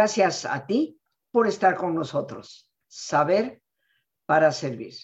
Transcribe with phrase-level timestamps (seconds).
[0.00, 0.98] Gracias a ti
[1.30, 2.72] por estar con nosotros.
[2.88, 3.60] Saber
[4.24, 4.94] para servir.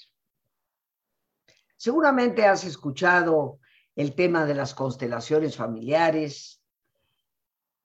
[1.77, 3.59] Seguramente has escuchado
[3.95, 6.63] el tema de las constelaciones familiares,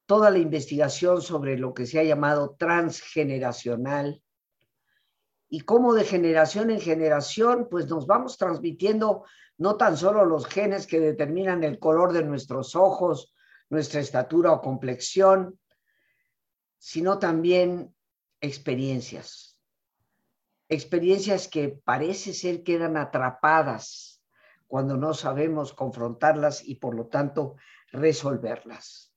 [0.06, 4.24] toda la investigación sobre lo que se ha llamado transgeneracional
[5.50, 9.26] y cómo de generación en generación pues nos vamos transmitiendo
[9.58, 13.36] no tan solo los genes que determinan el color de nuestros ojos,
[13.70, 15.60] nuestra estatura o complexión,
[16.82, 17.96] sino también
[18.42, 19.56] experiencias.
[20.68, 24.24] Experiencias que parece ser quedan atrapadas
[24.66, 27.56] cuando no sabemos confrontarlas y por lo tanto
[27.92, 29.14] resolverlas.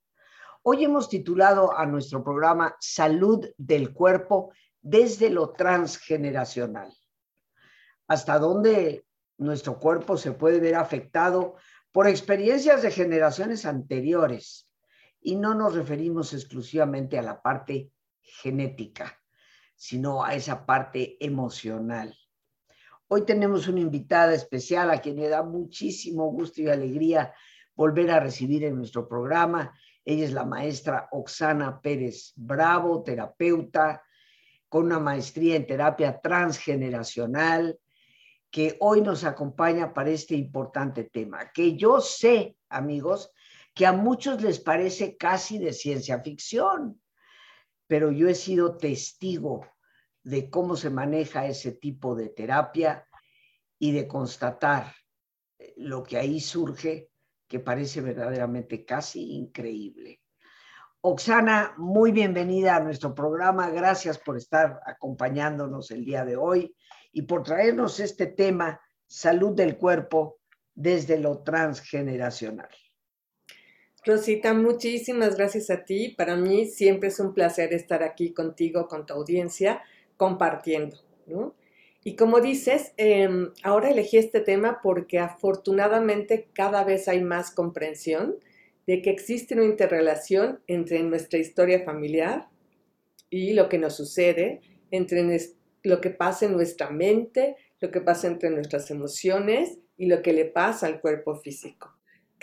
[0.63, 6.93] Hoy hemos titulado a nuestro programa Salud del Cuerpo desde lo transgeneracional.
[8.09, 9.07] Hasta dónde
[9.39, 11.55] nuestro cuerpo se puede ver afectado
[11.93, 14.69] por experiencias de generaciones anteriores
[15.25, 19.19] y no nos referimos exclusivamente a la parte genética,
[19.75, 22.15] sino a esa parte emocional.
[23.09, 27.33] Hoy tenemos una invitada especial a quien me da muchísimo gusto y alegría
[27.75, 29.73] volver a recibir en nuestro programa.
[30.05, 34.03] Ella es la maestra Oxana Pérez Bravo, terapeuta
[34.69, 37.79] con una maestría en terapia transgeneracional,
[38.51, 43.33] que hoy nos acompaña para este importante tema, que yo sé, amigos,
[43.75, 47.03] que a muchos les parece casi de ciencia ficción,
[47.87, 49.67] pero yo he sido testigo
[50.23, 53.07] de cómo se maneja ese tipo de terapia
[53.79, 54.95] y de constatar
[55.77, 57.11] lo que ahí surge,
[57.47, 60.23] que parece verdaderamente casi increíble.
[61.01, 63.69] Oxana, muy bienvenida a nuestro programa.
[63.69, 66.75] Gracias por estar acompañándonos el día de hoy
[67.13, 70.39] y por traernos este tema, salud del cuerpo
[70.75, 72.71] desde lo transgeneracional.
[74.07, 76.11] Rosita, muchísimas gracias a ti.
[76.11, 79.83] Para mí siempre es un placer estar aquí contigo, con tu audiencia,
[80.19, 80.99] compartiendo.
[82.03, 88.37] Y como dices, em, ahora elegí este tema porque afortunadamente cada vez hay más comprensión
[88.87, 92.49] de que existe una interrelación entre nuestra historia familiar
[93.31, 94.61] y lo que nos sucede,
[94.91, 95.25] entre
[95.83, 100.35] lo que pasa en nuestra mente, lo que pasa entre nuestras emociones y lo que
[100.35, 101.95] le pasa al cuerpo físico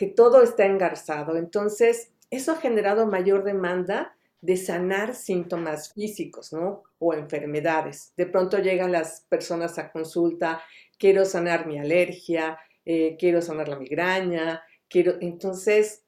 [0.01, 1.37] que todo está engarzado.
[1.37, 6.81] Entonces, eso ha generado mayor demanda de sanar síntomas físicos, ¿no?
[6.97, 8.11] O enfermedades.
[8.17, 10.59] De pronto llegan las personas a consulta,
[10.97, 15.17] quiero sanar mi alergia, eh, quiero sanar la migraña, quiero...
[15.21, 16.03] Entonces,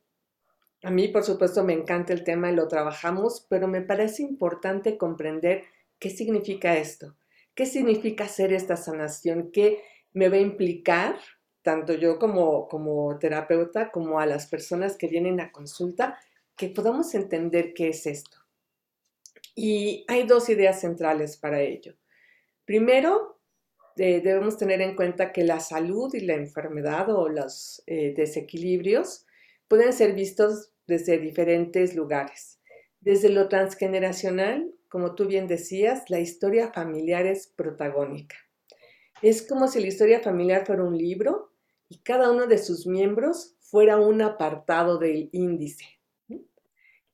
[0.81, 4.97] a mí, por supuesto, me encanta el tema y lo trabajamos, pero me parece importante
[4.97, 5.65] comprender
[5.99, 7.15] qué significa esto,
[7.53, 9.83] qué significa hacer esta sanación, qué
[10.13, 11.19] me va a implicar
[11.63, 16.19] tanto yo como, como terapeuta, como a las personas que vienen a consulta,
[16.55, 18.37] que podamos entender qué es esto.
[19.55, 21.95] Y hay dos ideas centrales para ello.
[22.65, 23.39] Primero,
[23.97, 29.25] eh, debemos tener en cuenta que la salud y la enfermedad o los eh, desequilibrios
[29.67, 32.59] pueden ser vistos desde diferentes lugares.
[32.99, 38.35] Desde lo transgeneracional, como tú bien decías, la historia familiar es protagónica.
[39.21, 41.52] Es como si la historia familiar fuera un libro
[41.89, 45.85] y cada uno de sus miembros fuera un apartado del índice.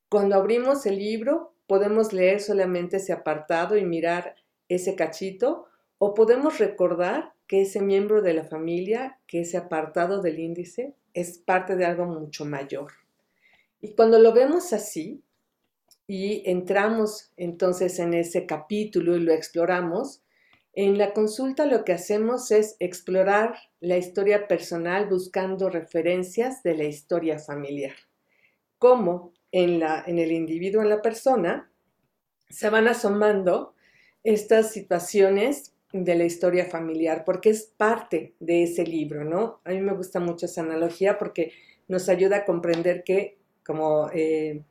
[0.09, 4.35] Cuando abrimos el libro, podemos leer solamente ese apartado y mirar
[4.67, 10.39] ese cachito, o podemos recordar que ese miembro de la familia, que ese apartado del
[10.39, 12.91] índice, es parte de algo mucho mayor.
[13.81, 15.23] Y cuando lo vemos así
[16.07, 20.23] y entramos entonces en ese capítulo y lo exploramos,
[20.73, 26.85] en la consulta lo que hacemos es explorar la historia personal buscando referencias de la
[26.85, 27.95] historia familiar.
[28.77, 31.71] Cómo en, la, en el individuo, en la persona,
[32.49, 33.73] se van asomando
[34.23, 39.59] estas situaciones de la historia familiar, porque es parte de ese libro, ¿no?
[39.63, 41.51] A mí me gusta mucho esa analogía porque
[41.87, 44.63] nos ayuda a comprender que, como eh,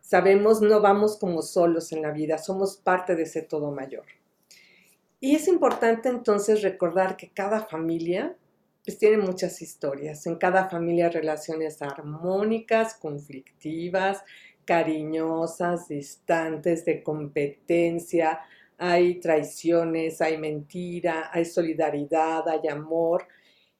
[0.00, 4.04] sabemos, no vamos como solos en la vida, somos parte de ese todo mayor.
[5.18, 8.36] Y es importante entonces recordar que cada familia
[8.84, 10.26] pues tiene muchas historias.
[10.26, 14.22] En cada familia relaciones armónicas, conflictivas,
[14.64, 18.40] cariñosas, distantes, de competencia,
[18.78, 23.26] hay traiciones, hay mentira, hay solidaridad, hay amor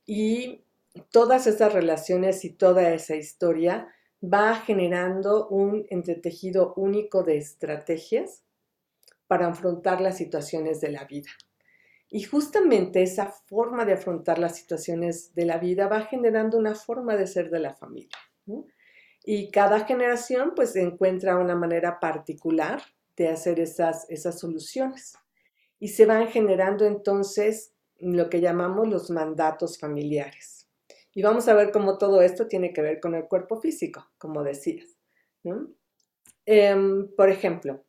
[0.06, 0.62] y
[1.10, 3.88] todas esas relaciones y toda esa historia
[4.22, 8.42] va generando un entretejido único de estrategias
[9.26, 11.30] para afrontar las situaciones de la vida.
[12.08, 17.16] Y justamente esa forma de afrontar las situaciones de la vida va generando una forma
[17.16, 18.16] de ser de la familia.
[19.24, 22.80] Y cada generación pues encuentra una manera particular
[23.16, 25.14] de hacer esas, esas soluciones.
[25.80, 30.68] Y se van generando entonces lo que llamamos los mandatos familiares.
[31.12, 34.44] Y vamos a ver cómo todo esto tiene que ver con el cuerpo físico, como
[34.44, 34.98] decías.
[36.44, 37.85] Em, por ejemplo,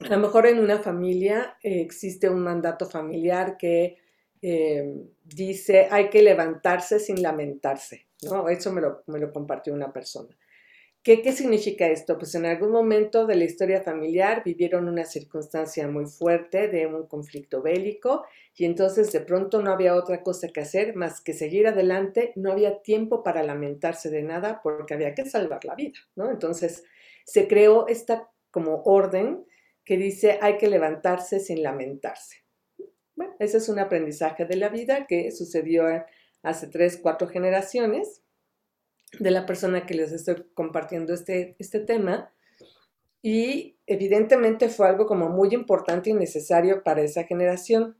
[0.00, 3.96] a lo mejor en una familia eh, existe un mandato familiar que
[4.42, 8.06] em, dice hay que levantarse sin lamentarse.
[8.22, 8.48] ¿no?
[8.48, 10.36] Eso me lo, me lo compartió una persona.
[11.06, 12.18] ¿Qué, significa esto?
[12.18, 17.06] Pues en algún momento de la historia familiar vivieron una circunstancia muy fuerte de un
[17.06, 18.24] conflicto bélico
[18.56, 22.50] y entonces de pronto no había otra cosa que hacer más que seguir adelante, no
[22.50, 26.28] había tiempo para lamentarse de nada porque había que salvar la vida, ¿no?
[26.28, 26.82] Entonces
[27.24, 29.46] se creó esta como orden
[29.86, 32.44] que dice hay que levantarse sin lamentarse.
[33.14, 35.86] Bueno, ese es un aprendizaje de la vida que sucedió
[36.42, 38.22] hace tres, cuatro generaciones
[39.18, 42.32] de la persona que les estoy compartiendo este, este tema.
[43.22, 47.96] Y evidentemente fue algo como muy importante y necesario para esa generación.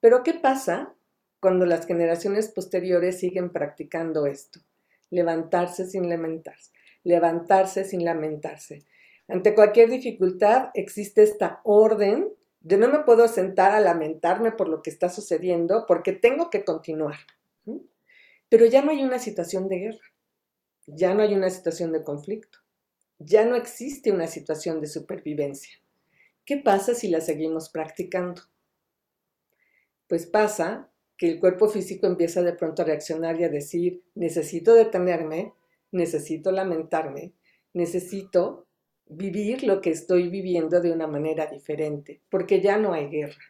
[0.00, 0.94] Pero ¿qué pasa
[1.40, 4.60] cuando las generaciones posteriores siguen practicando esto?
[5.10, 6.70] Levantarse sin lamentarse,
[7.02, 8.84] levantarse sin lamentarse.
[9.30, 12.28] Ante cualquier dificultad existe esta orden
[12.60, 16.64] de no me puedo sentar a lamentarme por lo que está sucediendo porque tengo que
[16.64, 17.16] continuar.
[18.48, 20.10] Pero ya no hay una situación de guerra
[20.94, 22.58] ya no hay una situación de conflicto,
[23.18, 25.72] ya no existe una situación de supervivencia.
[26.44, 28.42] ¿Qué pasa si la seguimos practicando?
[30.08, 34.74] Pues pasa que el cuerpo físico empieza de pronto a reaccionar y a decir, necesito
[34.74, 35.52] detenerme,
[35.92, 37.34] necesito lamentarme,
[37.72, 38.66] necesito
[39.10, 43.42] vivir lo que estoy viviendo de una manera diferente, porque ya no hay guerra.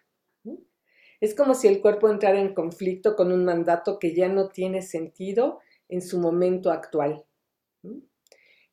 [1.21, 4.81] Es como si el cuerpo entrara en conflicto con un mandato que ya no tiene
[4.81, 7.27] sentido en su momento actual.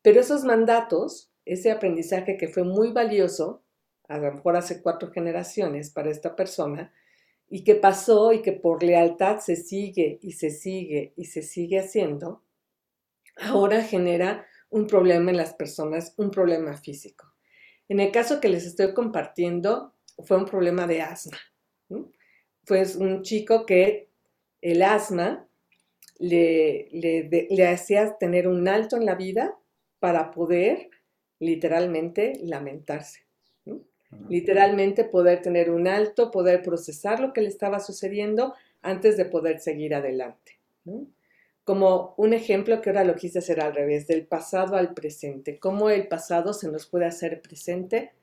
[0.01, 3.63] Pero esos mandatos, ese aprendizaje que fue muy valioso,
[4.07, 6.93] a lo mejor hace cuatro generaciones para esta persona,
[7.49, 11.79] y que pasó y que por lealtad se sigue y se sigue y se sigue
[11.79, 12.43] haciendo,
[13.35, 17.33] ahora genera un problema en las personas, un problema físico.
[17.89, 19.93] En el caso que les estoy compartiendo,
[20.25, 21.37] fue un problema de asma.
[22.65, 24.09] Fue un chico que
[24.61, 25.47] el asma
[26.19, 29.57] le, le, hacía tener un alto en la vida
[29.99, 30.89] para poder
[31.39, 33.21] literalmente lamentarse.
[34.29, 39.59] Literalmente poder tener un alto, poder procesar lo que le estaba sucediendo antes de poder
[39.59, 40.59] seguir adelante.
[41.67, 45.59] Como un ejemplo que ahora lo quise hacer al revés, del pasado al presente.
[45.59, 48.13] Cómo el pasado se nos puede hacer presente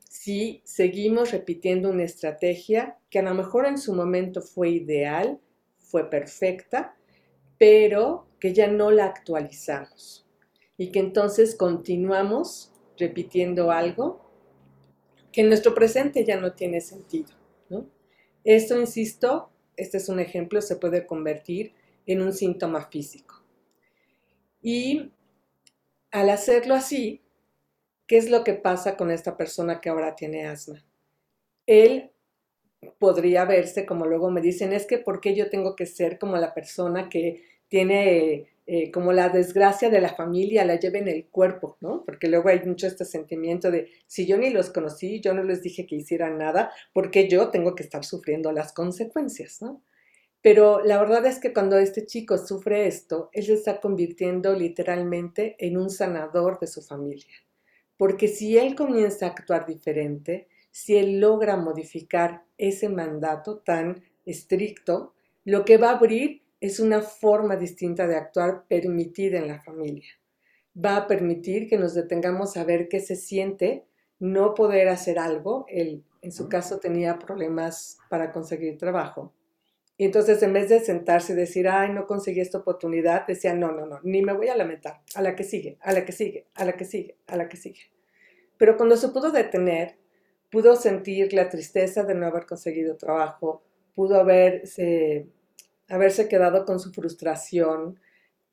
[0.00, 5.38] si seguimos repitiendo una estrategia que a lo mejor en su momento fue ideal,
[5.76, 6.96] fue perfecta,
[7.56, 10.26] pero que ya no la actualizamos
[10.76, 14.28] y que entonces continuamos repitiendo algo
[15.30, 17.28] que en nuestro presente ya no tiene sentido.
[18.42, 21.74] Esto, insisto, este es un ejemplo, se puede convertir
[22.08, 23.44] en un síntoma físico.
[24.60, 25.12] Y
[26.10, 27.22] al hacerlo así,
[28.06, 30.84] ¿qué es lo que pasa con esta persona que ahora tiene asma?
[31.66, 32.10] Él
[32.98, 36.36] podría verse, como luego me dicen, es que ¿por qué yo tengo que ser como
[36.36, 41.26] la persona que tiene eh, como la desgracia de la familia, la lleva en el
[41.28, 42.04] cuerpo, ¿no?
[42.04, 45.62] Porque luego hay mucho este sentimiento de, si yo ni los conocí, yo no les
[45.62, 49.82] dije que hicieran nada, porque yo tengo que estar sufriendo las consecuencias, ¿no?
[50.40, 55.56] Pero la verdad es que cuando este chico sufre esto, él se está convirtiendo literalmente
[55.58, 57.34] en un sanador de su familia.
[57.96, 65.14] Porque si él comienza a actuar diferente, si él logra modificar ese mandato tan estricto,
[65.44, 70.10] lo que va a abrir es una forma distinta de actuar permitida en la familia.
[70.76, 73.86] Va a permitir que nos detengamos a ver qué se siente
[74.20, 75.66] no poder hacer algo.
[75.68, 79.32] Él, en su caso, tenía problemas para conseguir trabajo.
[80.00, 83.72] Y entonces, en vez de sentarse y decir, ay, no conseguí esta oportunidad, decía, no,
[83.72, 85.00] no, no, ni me voy a lamentar.
[85.16, 87.56] A la que sigue, a la que sigue, a la que sigue, a la que
[87.56, 87.80] sigue.
[88.56, 89.96] Pero cuando se pudo detener,
[90.52, 93.64] pudo sentir la tristeza de no haber conseguido trabajo,
[93.96, 95.26] pudo haberse,
[95.88, 97.98] haberse quedado con su frustración,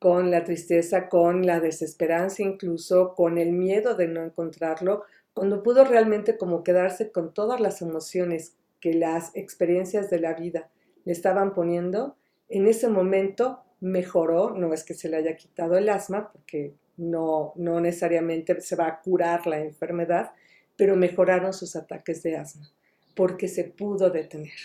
[0.00, 5.84] con la tristeza, con la desesperanza incluso, con el miedo de no encontrarlo, cuando pudo
[5.84, 10.70] realmente como quedarse con todas las emociones que las experiencias de la vida
[11.06, 12.18] le estaban poniendo,
[12.50, 17.54] en ese momento mejoró, no es que se le haya quitado el asma, porque no,
[17.56, 20.32] no necesariamente se va a curar la enfermedad,
[20.76, 22.70] pero mejoraron sus ataques de asma
[23.14, 24.58] porque se pudo detener.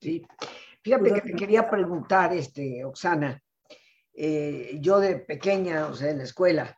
[0.00, 0.26] Sí.
[0.82, 3.40] Fíjate que te quería preguntar, este, Oxana,
[4.12, 6.76] eh, yo de pequeña, o sea, en la escuela,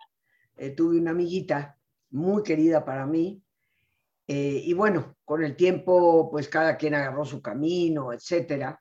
[0.58, 1.78] eh, tuve una amiguita
[2.10, 3.40] muy querida para mí,
[4.26, 8.80] Eh, y bueno, con el tiempo, pues cada quien agarró su camino, etcétera.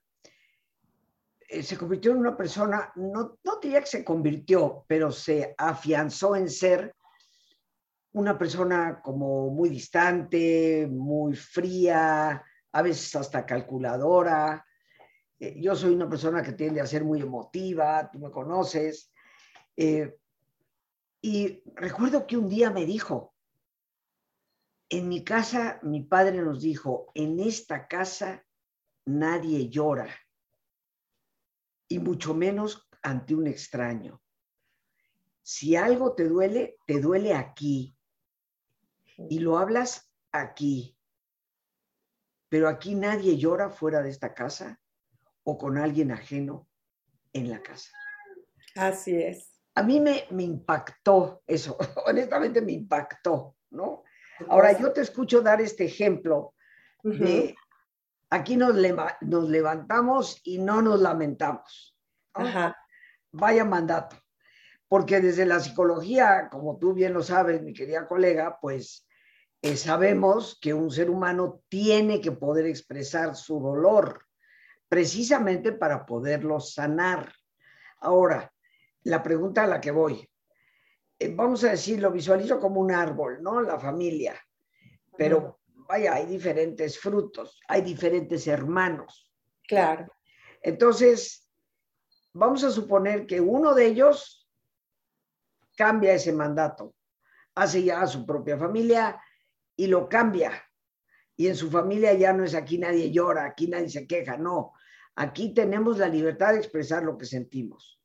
[1.54, 6.36] Eh, se convirtió en una persona, no, no diría que se convirtió, pero se afianzó
[6.36, 6.96] en ser
[8.14, 14.66] una persona como muy distante, muy fría, a veces hasta calculadora.
[15.40, 19.12] Eh, yo soy una persona que tiende a ser muy emotiva, tú me conoces.
[19.78, 20.18] Eh,
[21.22, 23.36] y recuerdo que un día me dijo,
[24.90, 28.44] en mi casa mi padre nos dijo, en esta casa
[29.06, 30.10] nadie llora
[31.94, 34.20] y mucho menos ante un extraño.
[35.44, 37.96] Si algo te duele, te duele aquí
[39.30, 40.98] y lo hablas aquí.
[42.50, 44.82] Pero aquí nadie llora fuera de esta casa
[45.44, 46.68] o con alguien ajeno
[47.32, 47.92] en la casa.
[48.76, 49.52] Así es.
[49.76, 54.04] A mí me, me impactó eso, honestamente me impactó, ¿no?
[54.50, 56.56] Ahora yo te escucho dar este ejemplo
[57.04, 57.56] de
[58.34, 58.76] aquí nos,
[59.22, 61.96] nos levantamos y no nos lamentamos.
[63.32, 64.18] Vaya mandato.
[64.88, 69.08] Porque desde la psicología, como tú bien lo sabes, mi querida colega, pues
[69.62, 74.26] eh, sabemos que un ser humano tiene que poder expresar su dolor
[74.90, 77.34] precisamente para poderlo sanar.
[78.02, 78.52] Ahora,
[79.04, 80.28] la pregunta a la que voy,
[81.20, 83.62] eh, vamos a decir, lo visualizo como un árbol, ¿no?
[83.62, 84.36] La familia,
[85.18, 89.32] pero vaya, hay diferentes frutos, hay diferentes hermanos.
[89.68, 90.08] Claro.
[90.62, 91.50] Entonces,
[92.34, 94.50] vamos a suponer que uno de ellos
[95.76, 96.96] cambia ese mandato,
[97.56, 99.22] hace ya a su propia familia
[99.76, 100.64] y lo cambia.
[101.36, 104.74] Y en su familia ya no es aquí nadie llora, aquí nadie se queja, no.
[105.16, 108.00] Aquí tenemos la libertad de expresar lo que sentimos.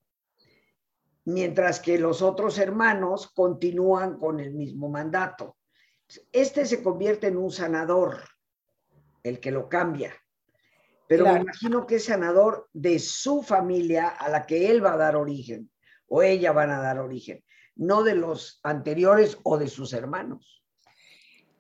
[1.25, 5.58] Mientras que los otros hermanos continúan con el mismo mandato.
[6.33, 8.21] Este se convierte en un sanador,
[9.23, 10.15] el que lo cambia.
[11.07, 14.99] Pero me imagino que es sanador de su familia a la que él va a
[14.99, 15.71] dar origen
[16.07, 17.43] o ella van a dar origen,
[17.77, 20.63] no de los anteriores o de sus hermanos.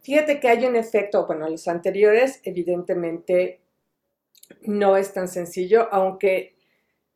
[0.01, 3.63] Fíjate que hay un efecto, bueno, los anteriores evidentemente
[4.63, 6.57] no es tan sencillo, aunque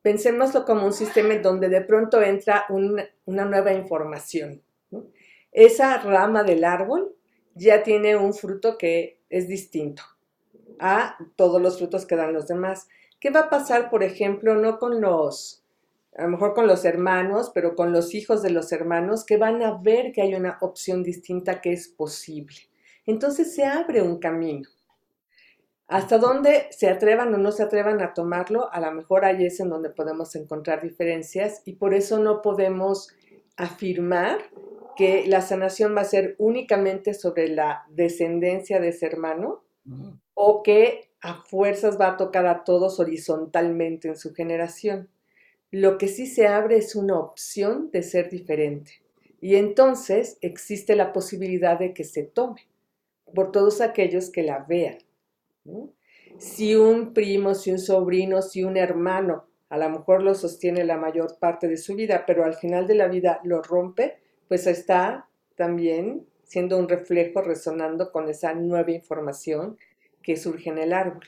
[0.01, 4.61] pensémoslo como un sistema donde de pronto entra una nueva información.
[5.51, 7.15] Esa rama del árbol
[7.55, 10.03] ya tiene un fruto que es distinto
[10.79, 12.87] a todos los frutos que dan los demás.
[13.19, 15.63] ¿Qué va a pasar, por ejemplo, no con los,
[16.17, 19.61] a lo mejor con los hermanos, pero con los hijos de los hermanos, que van
[19.61, 22.57] a ver que hay una opción distinta que es posible?
[23.05, 24.67] Entonces se abre un camino.
[25.87, 29.59] Hasta dónde se atrevan o no se atrevan a tomarlo, a lo mejor ahí es
[29.59, 33.09] en donde podemos encontrar diferencias y por eso no podemos
[33.57, 34.39] afirmar
[34.95, 39.63] que la sanación va a ser únicamente sobre la descendencia de ese hermano
[40.33, 45.09] o que a fuerzas va a tocar a todos horizontalmente en su generación.
[45.71, 49.01] Lo que sí se abre es una opción de ser diferente
[49.41, 52.67] y entonces existe la posibilidad de que se tome
[53.33, 54.99] por todos aquellos que la vean.
[56.37, 60.97] Si un primo, si un sobrino, si un hermano a lo mejor lo sostiene la
[60.97, 64.19] mayor parte de su vida, pero al final de la vida lo rompe,
[64.53, 69.79] pues está también siendo un reflejo resonando con esa nueva información
[70.21, 71.25] que surge en el árbol.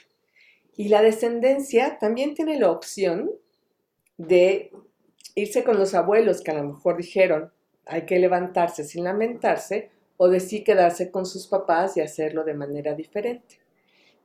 [0.77, 3.31] Y la descendencia también tiene la opción
[4.19, 4.71] de
[5.33, 7.51] irse con los abuelos que a lo mejor dijeron
[7.87, 12.53] hay que levantarse sin lamentarse o de sí quedarse con sus papás y hacerlo de
[12.53, 13.55] manera diferente.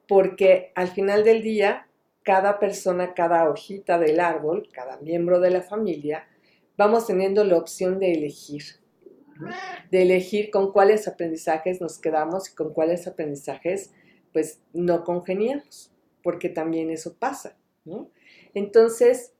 [0.06, 1.88] Porque al final del día,
[2.22, 6.28] cada persona, cada hojita del árbol, cada miembro de la familia,
[6.76, 8.79] vamos teniendo la opción de elegir
[9.90, 13.92] de elegir con cuáles aprendizajes nos quedamos y con cuáles aprendizajes
[14.32, 15.92] pues no congeniamos,
[16.22, 18.10] porque también eso pasa, ¿no?
[18.54, 19.34] Entonces,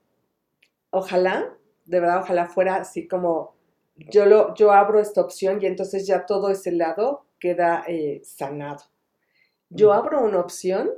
[0.89, 3.55] ojalá, de verdad, ojalá fuera así como
[3.95, 8.83] yo, lo, yo abro esta opción y entonces ya todo ese lado queda eh, sanado.
[9.69, 10.91] Yo abro una opción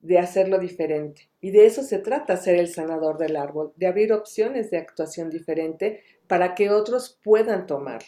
[0.00, 1.30] de hacerlo diferente.
[1.40, 5.30] Y de eso se trata ser el sanador del árbol, de abrir opciones de actuación
[5.30, 8.06] diferente para que otros puedan tomarla.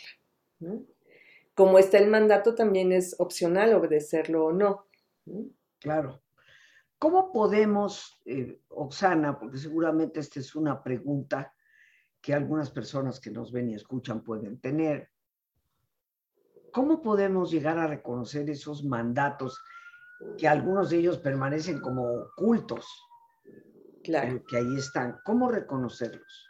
[1.55, 4.87] Como está el mandato, también es opcional obedecerlo o no.
[5.81, 6.23] Claro.
[6.99, 11.55] ¿Cómo podemos, eh, Oxana, porque seguramente esta es una pregunta
[12.21, 15.11] que algunas personas que nos ven y escuchan pueden tener,
[16.73, 19.61] ¿cómo podemos llegar a reconocer esos mandatos
[20.37, 22.87] que algunos de ellos permanecen como ocultos?
[24.03, 24.43] Claro.
[24.49, 25.21] Que ahí están.
[25.25, 26.48] ¿Cómo reconocerlos?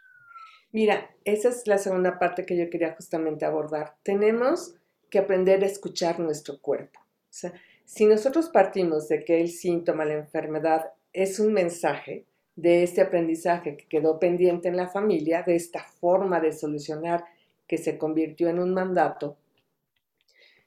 [0.71, 3.95] Mira, esa es la segunda parte que yo quería justamente abordar.
[4.03, 4.75] Tenemos
[5.09, 6.99] que aprender a escuchar nuestro cuerpo.
[6.99, 7.53] O sea,
[7.85, 13.77] si nosotros partimos de que el síntoma, la enfermedad, es un mensaje de este aprendizaje
[13.77, 17.25] que quedó pendiente en la familia, de esta forma de solucionar
[17.67, 19.37] que se convirtió en un mandato,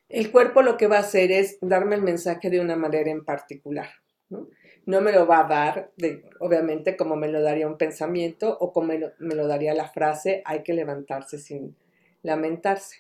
[0.09, 3.25] el cuerpo lo que va a hacer es darme el mensaje de una manera en
[3.25, 3.88] particular.
[4.28, 4.47] ¿no?
[4.86, 5.92] Me lo va a dar,
[6.40, 10.62] obviamente, como me lo daría un pensamiento o como me lo daría la frase, hay
[10.62, 11.76] que levantarse sin
[12.22, 12.96] lamentarse,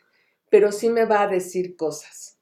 [0.48, 2.38] pero sí me va a decir cosas.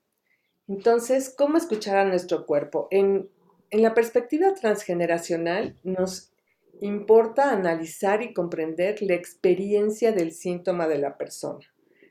[0.68, 2.86] Entonces, ¿cómo escuchar a nuestro cuerpo?
[2.90, 3.28] En,
[3.70, 6.32] en la perspectiva transgeneracional nos
[6.80, 11.66] importa analizar y comprender la experiencia del síntoma de la persona,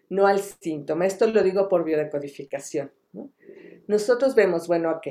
[0.10, 1.06] no al síntoma.
[1.06, 2.92] Esto lo digo por biodecodificación.
[3.88, 5.08] Nosotros vemos, bueno, ok,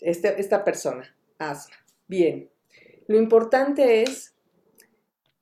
[0.00, 1.74] este, esta persona, asma,
[2.06, 2.48] bien.
[3.08, 4.34] Lo importante es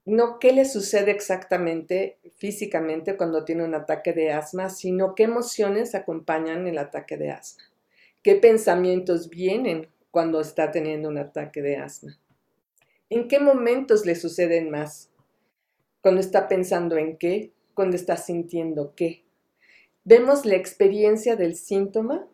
[0.07, 5.95] no qué le sucede exactamente físicamente cuando tiene un ataque de asma, sino qué emociones
[5.95, 7.65] acompañan el ataque de asma,
[8.23, 12.19] qué pensamientos vienen cuando está teniendo un ataque de asma.
[13.11, 15.11] ¿En qué momentos le suceden más?
[16.01, 19.25] Cuando está pensando en qué, cuando está sintiendo qué.
[20.05, 22.27] Vemos la experiencia del síntoma,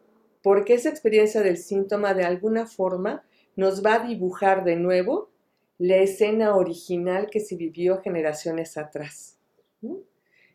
[0.43, 3.25] porque esa experiencia del síntoma de alguna forma
[3.57, 5.31] nos va a dibujar de nuevo
[5.79, 9.39] la escena original que se vivió generaciones atrás.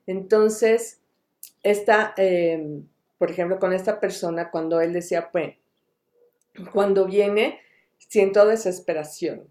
[0.07, 1.01] Entonces,
[1.63, 2.87] esta, em,
[3.17, 5.55] por ejemplo, con esta persona, cuando él decía, pues,
[6.73, 7.59] cuando viene,
[7.97, 9.47] siento desesperación,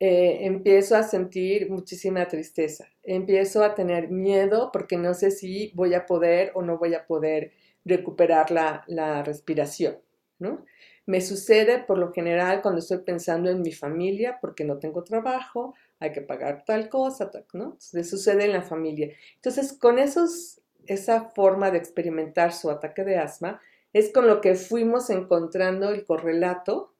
[0.00, 5.94] eh, empiezo a sentir muchísima tristeza, empiezo a tener miedo porque no sé si voy
[5.94, 7.52] a poder o no voy a poder
[7.84, 9.98] recuperar la, la respiración,
[10.38, 10.64] ¿no?
[11.06, 15.74] Me sucede por lo general cuando estoy pensando en mi familia porque no tengo trabajo,
[16.00, 17.76] hay que pagar tal cosa, ¿no?
[17.78, 19.10] Se sucede en la familia.
[19.36, 23.60] Entonces, con esos, esa forma de experimentar su ataque de asma,
[23.92, 26.94] es con lo que fuimos encontrando el correlato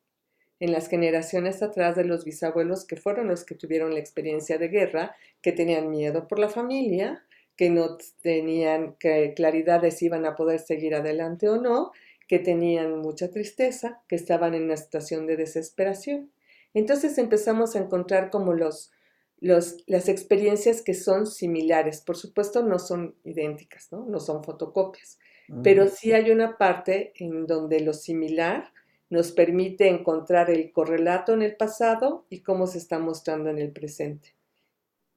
[0.61, 4.69] en las generaciones atrás de los bisabuelos que fueron los que tuvieron la experiencia de
[4.69, 7.25] guerra, que tenían miedo por la familia,
[7.57, 8.97] que no tenían
[9.37, 11.93] claridad de si iban a poder seguir adelante o no,
[12.29, 16.33] que tenían mucha tristeza, que estaban en una situación de desesperación.
[16.73, 18.93] Entonces empezamos a encontrar como los,
[19.41, 22.01] los, las experiencias que son similares.
[22.01, 25.19] Por supuesto no son idénticas, no, no son fotocopias,
[25.63, 28.73] pero sí hay una parte en donde lo similar
[29.11, 33.71] nos permite encontrar el correlato en el pasado y cómo se está mostrando en el
[33.71, 34.35] presente.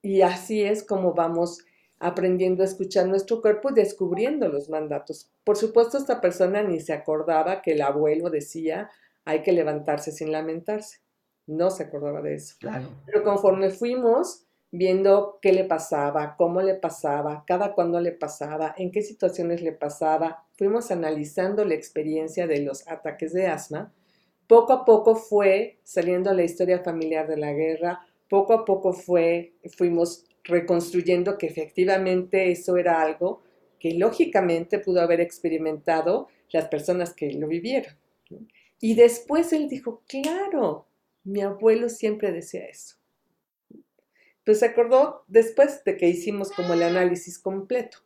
[0.01, 1.63] Y así es como vamos
[1.99, 5.31] aprendiendo a escuchar nuestro cuerpo y descubriendo los mandatos.
[5.43, 8.89] Por supuesto, esta persona ni se acordaba que el abuelo decía
[9.25, 10.99] hay que levantarse sin lamentarse.
[11.47, 12.55] No se acordaba de eso.
[13.05, 18.91] Pero conforme fuimos viendo qué le pasaba, cómo le pasaba, cada cuándo le pasaba, en
[18.91, 23.93] qué situaciones le pasaba, fuimos analizando la experiencia de los ataques de asma,
[24.47, 29.55] poco a poco fue saliendo la historia familiar de la guerra, poco a poco fue,
[29.77, 33.41] fuimos reconstruyendo que efectivamente eso era algo
[33.79, 37.93] que lógicamente pudo haber experimentado las personas que lo vivieron.
[38.79, 40.87] Y después él dijo, claro,
[41.23, 42.95] mi abuelo siempre decía eso.
[44.45, 47.99] Pues se acordó después de que hicimos como el análisis completo.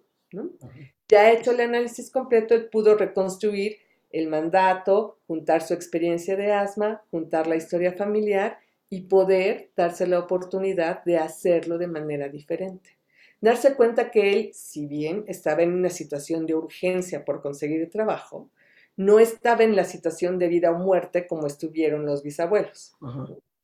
[1.08, 3.78] Ya hecho el análisis completo, él pudo reconstruir
[4.12, 8.60] el mandato, juntar su experiencia de asma, juntar la historia familiar
[8.92, 12.98] y poder darse la oportunidad de hacerlo de manera diferente.
[13.40, 18.50] Darse cuenta que él, si bien estaba en una situación de urgencia por conseguir trabajo,
[18.98, 22.94] no estaba en la situación de vida o muerte como estuvieron los bisabuelos.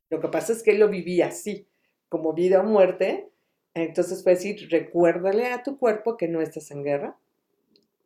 [0.09, 1.67] Lo que pasa es que él lo vivía así
[2.07, 3.27] como vida o muerte,
[3.73, 7.17] entonces fue decir, recuérdale a tu cuerpo que no estás en guerra,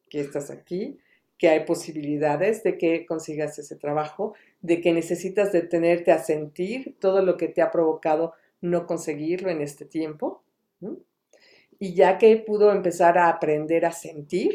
[0.09, 0.97] que estás aquí,
[1.41, 7.23] que hay posibilidades de que consigas ese trabajo, de que necesitas detenerte a sentir todo
[7.23, 10.43] lo que te ha provocado no conseguirlo en este tiempo.
[11.79, 14.53] Y ya que pudo empezar a aprender a sentir,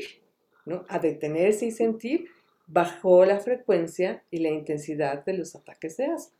[0.86, 2.26] a detenerse y sentir,
[2.68, 6.36] bajó la frecuencia y la intensidad de los ataques de asma.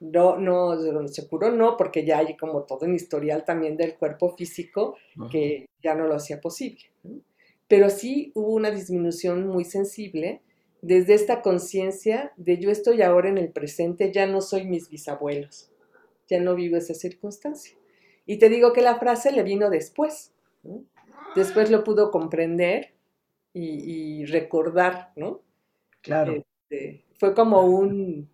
[0.00, 4.34] No, no, se curó no, porque ya hay como todo un historial también del cuerpo
[4.36, 4.96] físico
[5.30, 6.82] que ya no lo hacía posible.
[7.68, 10.42] Pero sí hubo una disminución muy sensible
[10.80, 15.70] desde esta conciencia de yo estoy ahora en el presente, ya no soy mis bisabuelos,
[16.28, 17.76] ya no vivo esa circunstancia.
[18.26, 20.32] Y te digo que la frase le vino después.
[21.34, 22.94] Después lo pudo comprender
[23.52, 25.42] y, recordar, ¿no?
[26.00, 26.44] Claro.
[26.70, 28.30] Este, fue como un,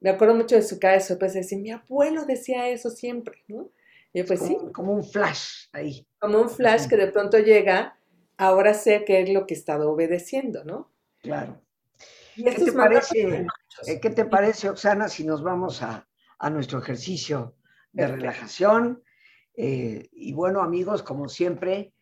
[0.00, 3.70] me acuerdo mucho de su cara de sorpresa, decir, mi abuelo decía eso siempre, ¿no?
[4.12, 4.56] Y pues sí.
[4.72, 6.06] Como un flash ahí.
[6.18, 7.97] Como un flash que de pronto llega,
[8.38, 10.90] ahora sé qué es lo que he estado obedeciendo, ¿no?
[11.20, 11.60] Claro.
[12.34, 13.46] ¿Qué te, parece,
[13.86, 16.06] eh, ¿Qué te parece, Oxana, si nos vamos a,
[16.50, 17.56] nuestro ejercicio
[17.92, 19.02] de relajación?
[19.54, 21.92] Eh, y bueno, amigos, como siempre,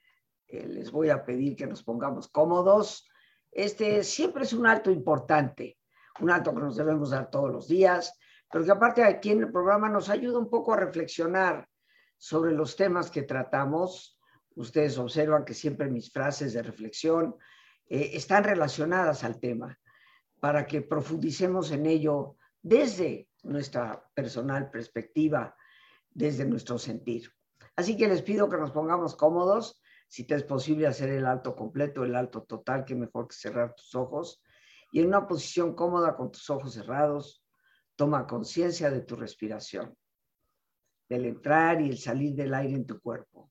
[0.49, 3.09] eh, les voy a pedir que nos pongamos cómodos.
[3.51, 5.79] Este siempre es un acto importante,
[6.21, 8.19] un acto que nos debemos dar todos los días,
[8.53, 11.67] pero que aparte aquí en el programa nos ayuda un poco a reflexionar
[12.19, 14.16] sobre los temas que tratamos.
[14.57, 17.37] Ustedes observan que siempre mis frases de reflexión
[17.89, 19.79] eh, están relacionadas al tema
[20.41, 25.55] para que profundicemos en ello desde nuestra personal perspectiva,
[26.11, 27.31] desde nuestro sentir.
[27.77, 31.55] Así que les pido que nos pongamos cómodos, si te es posible hacer el alto
[31.55, 34.43] completo, el alto total, que mejor que cerrar tus ojos.
[34.93, 37.45] Y en una posición cómoda con tus ojos cerrados,
[37.97, 39.97] toma conciencia de tu respiración,
[41.09, 43.51] del entrar y el salir del aire en tu cuerpo.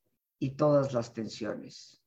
[0.41, 2.01] y todas las tensiones.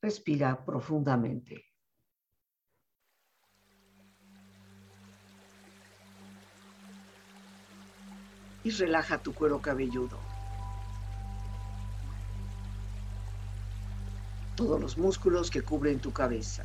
[0.00, 1.66] Respira profundamente.
[8.64, 10.18] Y relaja tu cuero cabelludo.
[14.56, 16.64] Todos los músculos que cubren tu cabeza.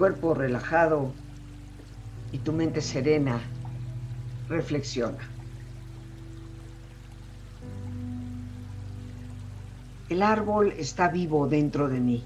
[0.00, 1.12] Cuerpo relajado
[2.32, 3.38] y tu mente serena,
[4.48, 5.18] reflexiona.
[10.08, 12.24] El árbol está vivo dentro de mí.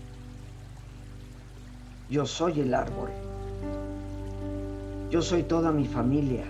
[2.08, 3.10] Yo soy el árbol.
[5.10, 6.44] Yo soy toda mi familia.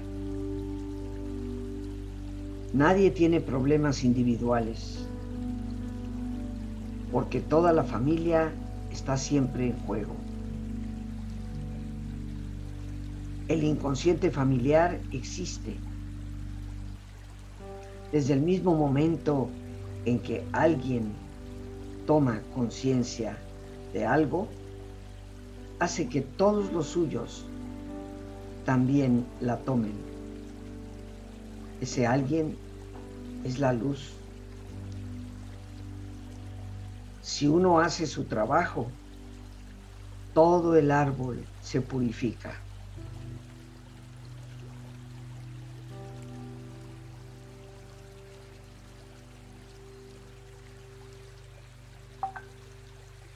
[2.74, 5.06] Nadie tiene problemas individuales,
[7.10, 8.52] porque toda la familia
[8.92, 10.23] está siempre en juego.
[13.46, 15.76] El inconsciente familiar existe.
[18.10, 19.50] Desde el mismo momento
[20.06, 21.12] en que alguien
[22.06, 23.36] toma conciencia
[23.92, 24.48] de algo,
[25.78, 27.44] hace que todos los suyos
[28.64, 29.92] también la tomen.
[31.82, 32.56] Ese alguien
[33.44, 34.12] es la luz.
[37.20, 38.86] Si uno hace su trabajo,
[40.32, 42.63] todo el árbol se purifica.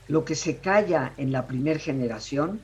[0.09, 2.61] Lo que se calla en la primera generación,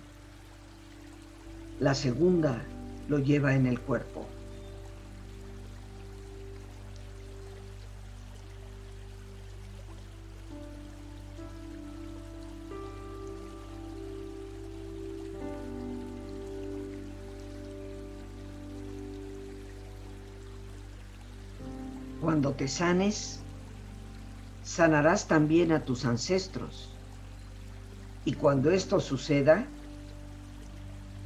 [1.79, 2.63] la segunda
[3.11, 4.25] lo lleva en el cuerpo.
[22.23, 23.41] Cuando te sanes,
[24.63, 26.94] sanarás también a tus ancestros.
[28.25, 29.67] Y cuando esto suceda,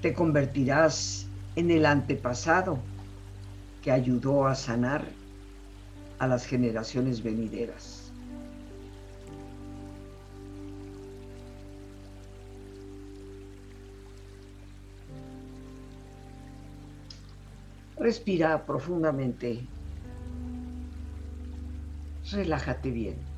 [0.03, 2.79] te convertirás en el antepasado
[3.83, 5.05] que ayudó a sanar
[6.19, 8.13] a las generaciones venideras.
[17.97, 19.67] Respira profundamente.
[22.31, 23.38] Relájate bien.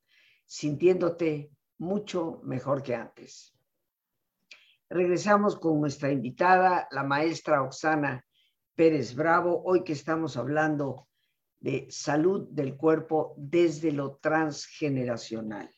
[0.51, 3.57] sintiéndote mucho mejor que antes.
[4.89, 8.25] Regresamos con nuestra invitada, la maestra Oxana
[8.75, 11.07] Pérez Bravo, hoy que estamos hablando
[11.61, 15.69] de salud del cuerpo desde lo transgeneracional.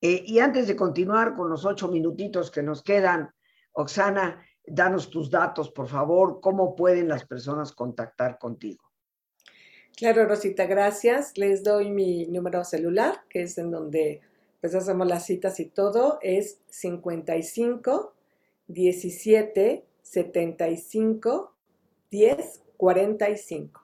[0.00, 3.32] Eh, y antes de continuar con los ocho minutitos que nos quedan,
[3.70, 8.87] Oxana, danos tus datos, por favor, cómo pueden las personas contactar contigo.
[9.98, 11.36] Claro, Rosita, gracias.
[11.36, 14.20] Les doy mi número celular, que es en donde
[14.60, 16.20] pues hacemos las citas y todo.
[16.22, 18.14] Es 55
[18.68, 21.52] 17 75
[22.12, 23.82] 10 45.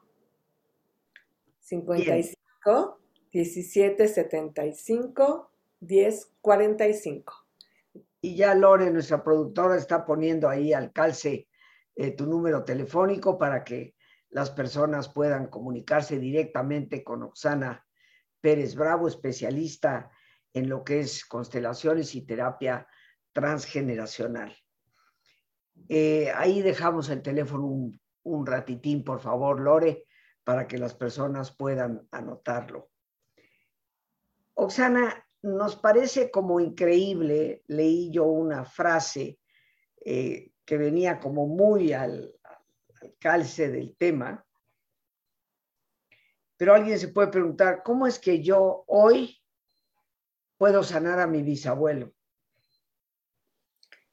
[1.59, 3.01] 55
[3.33, 5.51] 17 75
[5.81, 7.35] 10 45.
[8.21, 11.49] Y ya Lore, nuestra productora, está poniendo ahí al calce
[11.97, 13.94] eh, tu número telefónico para que
[14.35, 17.87] las personas puedan comunicarse directamente con Oxana
[18.41, 20.11] Pérez Bravo, especialista
[20.53, 22.85] en lo que es constelaciones y terapia
[23.33, 24.53] transgeneracional.
[25.89, 30.05] Eh, ahí dejamos el teléfono un, ratitín, por favor, Lore,
[30.43, 32.91] para que las personas puedan anotarlo.
[34.55, 39.39] Oxana, nos parece como increíble, leí yo una frase
[40.05, 42.35] eh, que venía como muy al
[43.19, 44.45] calce del tema,
[46.57, 49.41] pero alguien se puede preguntar, ¿cómo es que yo hoy
[50.57, 52.13] puedo sanar a mi bisabuelo?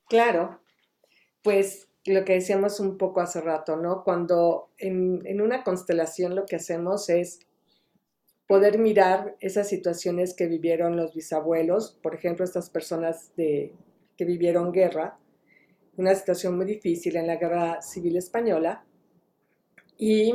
[0.09, 0.61] Claro,
[1.41, 4.03] pues lo que decíamos un poco hace rato, ¿no?
[4.03, 7.39] Cuando en, una constelación lo que hacemos es
[8.47, 13.73] poder mirar esas situaciones que vivieron los bisabuelos, por ejemplo, estas personas de,
[14.17, 15.17] que vivieron guerra,
[15.97, 18.85] una situación muy difícil en la guerra civil española,
[19.97, 20.33] y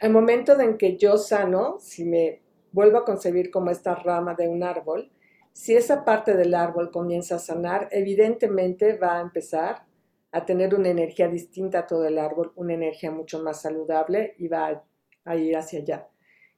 [0.00, 4.48] al momento en que yo sano, si me vuelvo a concebir como esta rama de
[4.48, 5.10] un árbol,
[5.52, 9.84] si esa parte del árbol comienza a sanar, evidentemente va a empezar
[10.32, 14.48] a tener una energía distinta a todo el árbol, una energía mucho más saludable y
[14.48, 14.82] va
[15.24, 16.08] a, ir hacia allá.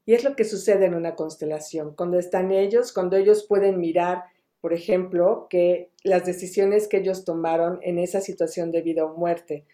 [0.06, 1.94] Y es lo que sucede en una constelación.
[1.96, 4.24] Cuando están ellos, cuando ellos pueden mirar,
[4.64, 9.66] por ejemplo, que las decisiones que ellos tomaron en esa situación de vida o muerte,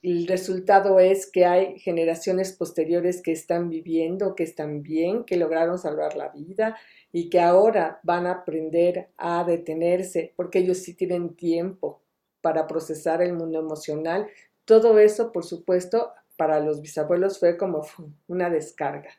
[0.00, 5.78] el resultado es que hay generaciones posteriores que están viviendo, que están bien, que lograron
[5.78, 6.78] salvar la vida
[7.12, 12.00] y que ahora van a aprender a detenerse porque ellos sí tienen tiempo
[12.40, 14.28] para procesar el mundo emocional.
[14.64, 17.86] Todo eso, por supuesto, para los bisabuelos fue como
[18.28, 19.10] una descarga.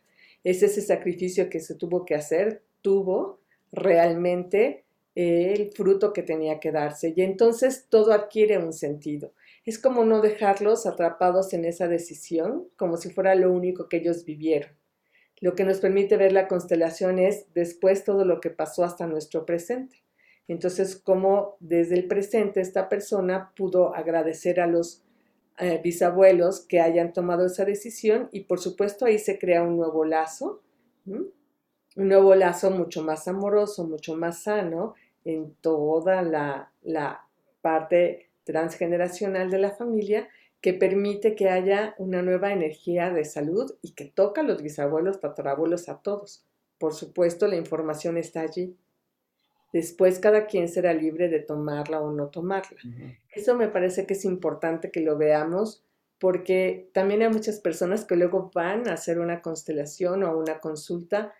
[0.43, 4.82] Es ese sacrificio que se tuvo que hacer, tuvo realmente
[5.15, 7.13] el fruto que tenía que darse.
[7.15, 9.33] Y entonces todo adquiere un sentido.
[9.65, 14.25] Es como no dejarlos atrapados en esa decisión, como si fuera lo único que ellos
[14.25, 14.71] vivieron.
[15.39, 19.45] Lo que nos permite ver la constelación es después todo lo que pasó hasta nuestro
[19.45, 20.03] presente.
[20.47, 25.03] Entonces, como desde el presente esta persona pudo agradecer a los
[25.59, 30.03] eh, bisabuelos que hayan tomado esa decisión y por supuesto ahí se crea un nuevo
[30.03, 30.61] lazo,
[31.05, 31.31] un
[31.95, 37.27] nuevo lazo mucho más amoroso, mucho más sano en toda la, la
[37.61, 40.27] parte transgeneracional de la familia
[40.61, 45.19] que permite que haya una nueva energía de salud y que toca a los bisabuelos,
[45.19, 46.45] tatarabuelos, a todos.
[46.77, 48.77] Por supuesto, la información está allí.
[49.73, 52.79] Después cada quien será libre de tomarla o no tomarla.
[53.33, 55.83] Eso me parece que es importante que lo veamos
[56.19, 61.33] porque también hay muchas personas que luego van a hacer una constelación o una consulta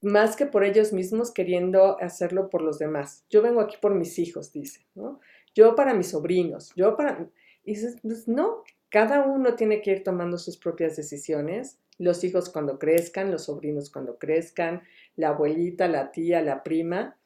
[0.00, 3.24] más que por ellos mismos queriendo hacerlo por los demás.
[3.30, 5.20] Yo vengo aquí por mis hijos, dice, ¿no?
[5.54, 7.28] Yo para mis sobrinos, yo para...
[7.64, 12.48] Y dices, pues no, cada uno tiene que ir tomando sus propias decisiones, los hijos
[12.48, 14.82] cuando crezcan, los sobrinos cuando crezcan,
[15.16, 17.18] la abuelita, la tía, la prima,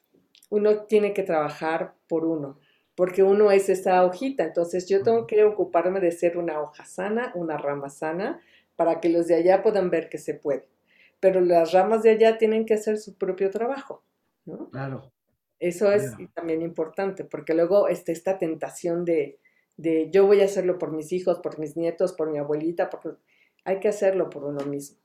[0.49, 2.59] uno tiene que trabajar por uno,
[2.95, 7.31] porque uno es esa hojita, entonces yo tengo que ocuparme de ser una hoja sana,
[7.35, 8.41] una rama sana,
[8.75, 10.72] para que los de allá puedan ver que se puede.
[11.23, 14.03] Pero las ramas de allá tienen que hacer su propio trabajo,
[14.43, 14.69] ¿no?
[14.71, 15.13] Claro.
[15.57, 19.39] Eso es también importante, porque luego está esta tentación de,
[19.77, 23.11] de yo voy a hacerlo por mis hijos, por mis nietos, por mi abuelita, porque
[23.63, 24.97] hay que hacerlo por uno mismo.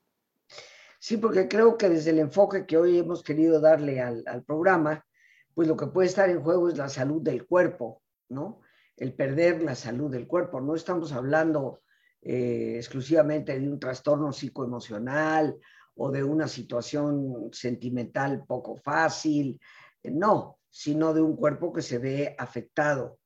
[0.99, 5.07] Sí, porque creo que desde el enfoque que hoy hemos querido darle al, al programa,
[5.55, 8.63] pues lo que puede estar en juego es la salud del cuerpo, ¿no?
[8.97, 10.61] El perder la salud del cuerpo.
[10.61, 11.83] No estamos hablando
[12.21, 15.57] eh, exclusivamente de un trastorno psicoemocional
[16.01, 19.61] o de una situación sentimental poco fácil,
[20.03, 23.19] eh, no, sino de un cuerpo que se ve afectado.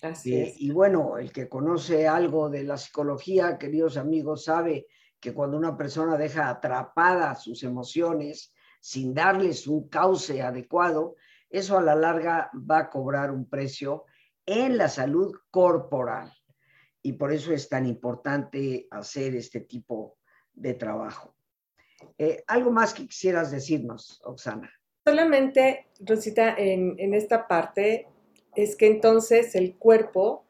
[0.00, 0.60] Así Eh, es.
[0.60, 4.86] y bueno, el que conoce algo de la psicología, queridos amigos, sabe
[5.20, 11.16] que cuando una persona deja atrapada sus emociones sin darles un cauce adecuado,
[11.50, 14.04] eso a la larga va a cobrar un precio
[14.46, 16.32] en la salud corporal.
[17.02, 20.18] Y por eso es tan importante hacer este tipo
[20.52, 21.34] de trabajo.
[22.18, 24.70] Eh, ¿Algo más que quisieras decirnos, Oxana?
[25.04, 28.06] Solamente, Rosita, en, en esta parte
[28.54, 30.44] es que entonces el cuerpo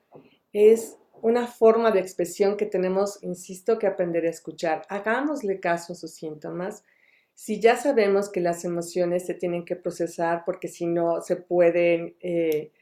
[0.52, 4.82] es una forma de expresión que tenemos, insisto, que aprender a escuchar.
[4.90, 6.84] Hagámosle caso a sus síntomas.
[7.32, 12.14] Si ya sabemos que las emociones se tienen que procesar porque si no se pueden
[12.20, 12.72] eh,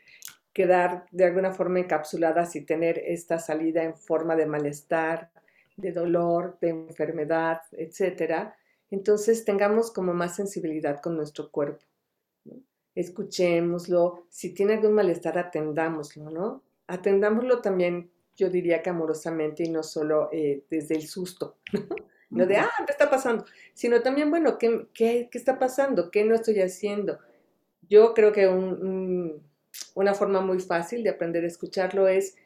[0.53, 5.31] quedar de alguna forma encapsuladas y tener esta salida en forma de malestar,
[5.77, 8.57] de dolor, de enfermedad, etcétera,
[8.93, 11.85] entonces tengamos como más sensibilidad con nuestro cuerpo.
[12.45, 12.63] ¿no?
[12.95, 16.63] Escuchémoslo, si tiene algún malestar, atendámoslo, ¿no?
[16.87, 21.57] Atendámoslo también yo diría que amorosamente y no solo eh, desde el susto,
[22.31, 23.47] no de, ah, ¿qué está pasando?
[23.73, 26.11] Sino también, bueno, ¿qué, qué, qué está pasando?
[26.11, 27.19] ¿Qué no estoy haciendo?
[27.89, 28.47] Yo creo que
[29.95, 32.37] una forma muy fácil de aprender a escucharlo es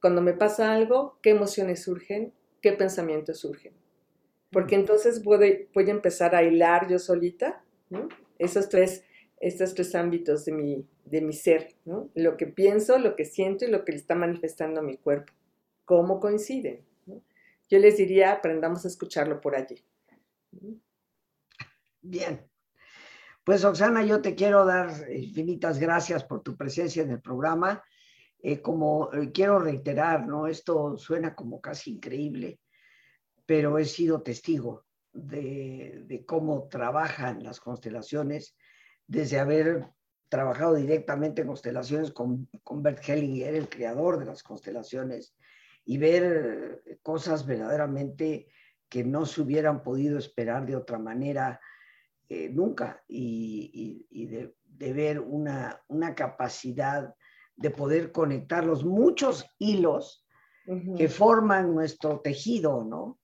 [0.00, 2.32] cuando me pasa algo, qué emociones surgen,
[2.62, 3.72] qué pensamientos surgen.
[4.50, 7.64] Porque entonces voy, voy a empezar a hilar yo solita
[8.38, 9.04] esos tres,
[9.40, 12.10] estos tres ámbitos de mi, de mi ser, ¿no?
[12.14, 15.32] lo que pienso, lo que siento y lo que le está manifestando mi cuerpo.
[15.84, 16.84] ¿Cómo coinciden?
[17.68, 19.84] Yo les diría, aprendamos a escucharlo por allí.
[22.00, 22.46] Bien.
[23.44, 27.82] Pues Oxana, yo te quiero dar infinitas gracias por tu presencia en el programa.
[28.40, 30.46] Eh, como eh, quiero reiterar, ¿no?
[30.46, 32.60] Esto suena como casi increíble,
[33.46, 38.56] pero he sido testigo de, de cómo trabajan las constelaciones
[39.06, 39.88] desde haber
[40.28, 45.34] trabajado directamente en constelaciones con, con Bert Hellinger, el creador de las constelaciones,
[45.84, 48.48] y ver cosas verdaderamente
[48.88, 51.60] que no se hubieran podido esperar de otra manera
[52.28, 57.14] eh, nunca, y, y, de, de, ver una, una, capacidad
[57.54, 60.26] de poder conectar los muchos hilos
[60.96, 63.20] que forman nuestro tejido, ¿no?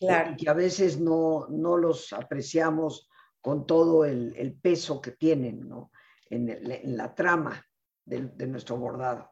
[0.00, 0.32] Claro.
[0.32, 3.08] Y que a veces no, no los apreciamos
[3.40, 5.90] con todo el, el peso que tienen, ¿no?
[6.30, 7.66] en, la trama
[8.04, 9.30] de, nuestro bordado.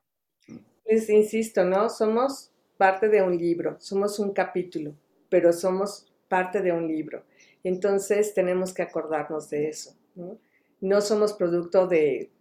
[0.84, 1.88] Les insisto, ¿no?
[1.88, 4.94] Somos parte de un libro, somos un capítulo,
[5.28, 7.24] pero somos parte de un libro.
[7.64, 9.96] Entonces tenemos que acordarnos de eso.
[10.14, 10.38] ¿no?
[10.80, 12.32] no somos producto de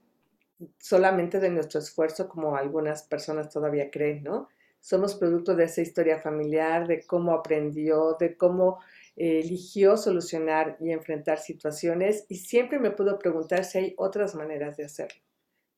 [0.80, 4.48] solamente de nuestro esfuerzo como algunas personas todavía creen, ¿no?
[4.88, 8.80] Somos producto de esa historia familiar, de cómo aprendió, de cómo
[9.18, 14.86] eligió solucionar y enfrentar situaciones y siempre me puedo preguntar si hay otras maneras de
[14.86, 15.20] hacerlo.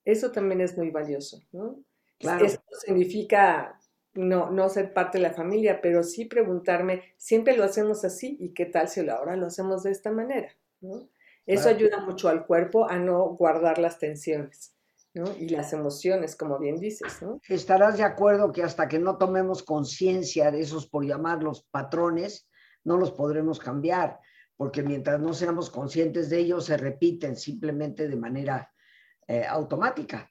[0.05, 1.83] Eso también es muy valioso, ¿no?
[2.19, 2.45] Claro.
[2.45, 3.79] Eso significa
[4.13, 8.53] no, no ser parte de la familia, pero sí preguntarme, siempre lo hacemos así y
[8.53, 11.09] qué tal si ahora lo hacemos de esta manera, ¿no?
[11.47, 14.75] Eso ayuda mucho al cuerpo a no guardar las tensiones.
[15.13, 15.25] ¿No?
[15.37, 17.39] Y las emociones, como bien dices, ¿no?
[17.47, 22.47] Estarás de acuerdo que hasta que no tomemos conciencia de esos, por llamarlos patrones,
[22.83, 24.19] no los podremos cambiar,
[24.55, 28.71] porque mientras no seamos conscientes de ellos, se repiten simplemente de manera
[29.27, 30.29] eh, automática.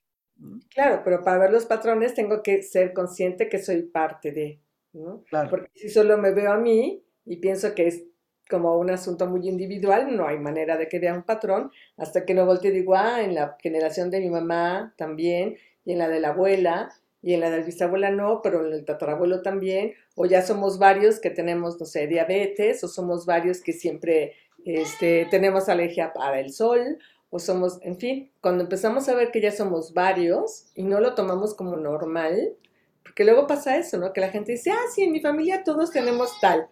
[0.71, 4.63] Claro, pero para ver los patrones tengo que ser consciente que soy parte de,
[4.93, 5.25] ¿no?
[5.25, 5.51] Claro.
[5.51, 8.05] Porque si solo me veo a mí y pienso que es
[8.49, 12.35] como un asunto muy individual, no hay manera de que vea un patrón, hasta que
[12.35, 16.09] no volteo y digo, ah, en la generación de mi mamá también, y en la
[16.09, 16.91] de la abuela,
[17.23, 21.21] y en la del bisabuela no, pero en el tatarabuelo también, o ya somos varios
[21.21, 24.35] que tenemos, no sé, diabetes, o somos varios que siempre
[24.65, 26.99] este, tenemos alergia para el sol,
[27.31, 31.15] o somos, en fin, cuando empezamos a ver que ya somos varios y no lo
[31.15, 32.55] tomamos como normal,
[33.03, 34.13] porque luego pasa eso, ¿no?
[34.13, 36.69] Que la gente dice, ah, sí, en mi familia todos tenemos tal,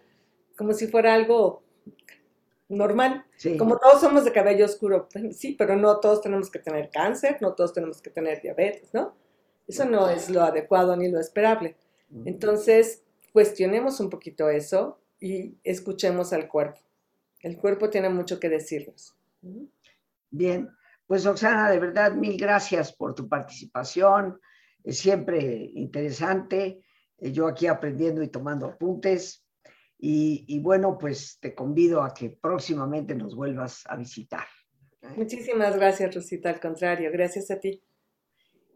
[0.57, 1.61] como si fuera algo
[2.69, 3.25] normal.
[3.57, 7.37] Como todos somos de cabello oscuro, pues, sí, pero no todos tenemos que tener cáncer,
[7.41, 9.15] no todos tenemos que tener diabetes, ¿no?
[9.67, 11.75] Eso no es lo adecuado ni lo esperable.
[12.25, 13.03] Entonces,
[13.33, 16.79] cuestionemos un poquito eso y escuchemos al cuerpo.
[17.41, 19.15] El cuerpo tiene mucho que decirnos.
[20.29, 20.69] Bien,
[21.05, 24.39] pues Oxana, de verdad, mil gracias por tu participación.
[24.83, 26.81] Es siempre interesante.
[27.17, 29.43] Eh, yo aquí aprendiendo y tomando apuntes.
[29.99, 34.45] Y, y, bueno, pues te convido a que próximamente nos vuelvas a visitar.
[35.15, 36.49] Muchísimas gracias, Rosita.
[36.49, 37.83] Al contrario, gracias a ti.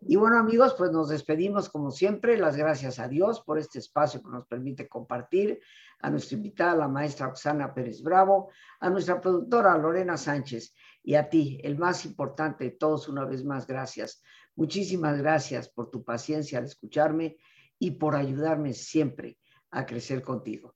[0.03, 2.36] Y bueno, amigos, pues nos despedimos como siempre.
[2.38, 5.59] Las gracias a Dios por este espacio que nos permite compartir,
[5.99, 8.49] a nuestra invitada, la maestra Oxana Pérez Bravo,
[8.80, 13.43] a nuestra productora Lorena Sánchez y a ti, el más importante de todos, una vez
[13.43, 14.24] más, gracias.
[14.55, 17.38] Muchísimas gracias por tu paciencia al escucharme
[17.78, 19.38] y por ayudarme siempre
[19.69, 20.76] a crecer contigo.